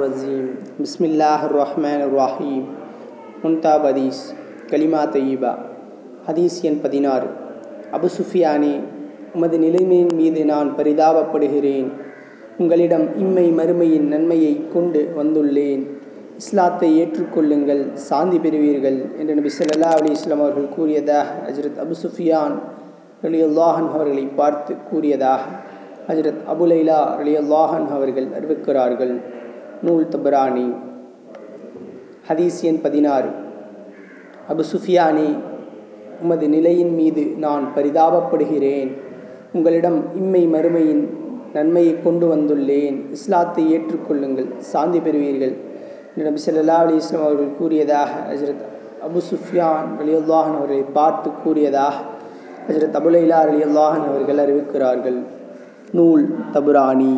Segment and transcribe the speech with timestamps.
[0.00, 0.46] रजीम
[0.80, 1.12] बसमीम
[3.44, 4.20] முன்தாப் ஹதீஸ்
[4.70, 5.52] கலிமா தொய்யீபா
[6.26, 7.28] ஹதீஸ் எண் பதினாறு.
[7.92, 8.74] அபு சுஃபியானே
[9.34, 11.88] உமது நிலைமையின் மீது நான் பரிதாபப்படுகிறேன்.
[12.58, 15.82] உங்களிடம் இம்மை மறுமையின் நன்மையை கொண்டு வந்துள்ளேன்.
[16.36, 22.56] இஸ்லாத்தை ஏற்றுக்கொள்ளுங்கள் சாந்தி பெறுவீர்கள் என்று நபி சொல்லா அலி இஸ்லாம் அவர்கள் கூறியதாக ஹஜரத் அபு சுஃபியான்
[23.22, 25.42] அலி அல்லாஹன் அவர்களை பார்த்து கூறியதாக
[26.08, 29.20] ஹஜரத் அபுலைலா ரலியல்லாஹன் அவர்கள் அறிவிக்கிறார்கள்.
[29.82, 30.76] நூல் தபரானி.
[32.28, 33.28] ஹதீஸ் எண் பதினாறு.
[34.48, 35.38] அபு சுஃபியானி
[36.22, 38.96] உமது நிலையின் மீது நான் பரிதாபப்படுகிறேன்.
[39.52, 41.08] உங்களிடம் இம்மை மறுமையின்
[41.52, 43.10] நன்மையை கொண்டு வந்துள்ளேன்.
[43.10, 44.56] இஸ்லாத்தை ஏற்றுக்கொள்ளுங்கள்.
[44.58, 45.56] சாந்தி பெறுவீர்கள்.
[46.16, 48.64] என்று நபி ஸல்லல்லாஹு அலைஹி அவர்கள் கூறியதாக ஹஜரத்
[49.02, 51.94] அபு சுஃபியான் ரலியல்லாஹன் அவர்களை பார்த்து கூறியதாக
[52.68, 55.40] ஹஜரத் அபுலைலா ரலியல்லாஹன் அவர்கள் அறிவிக்கிறார்கள்.
[55.92, 57.14] நூல் தபுராணி.